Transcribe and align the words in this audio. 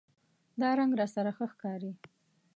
دا 0.61 0.69
رنګ 0.79 0.91
راسره 0.99 1.31
ښه 1.37 1.45
ښکاری 1.51 1.91